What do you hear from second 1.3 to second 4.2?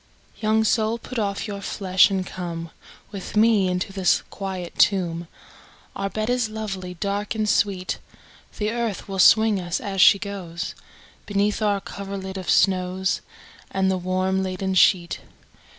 your flesh, and come With me into the